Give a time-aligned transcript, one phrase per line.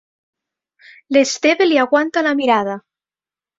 [1.17, 2.81] L'Esteve li aguanta la mirada.